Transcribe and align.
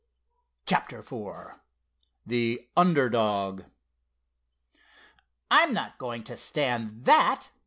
CHAPTER 0.65 0.97
IV 0.97 1.59
THE 2.25 2.67
UNDER 2.75 3.07
DOG 3.07 3.65
"I'm 5.51 5.73
not 5.75 5.99
going 5.99 6.23
to 6.23 6.35
stand 6.35 7.05
that!" 7.05 7.51